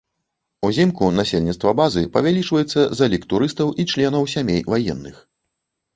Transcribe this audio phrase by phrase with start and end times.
[0.67, 5.15] Узімку насельніцтва базы павялічваецца за лік турыстаў і членаў сямей ваенных.